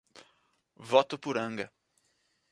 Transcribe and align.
Votuporanga 0.89 1.69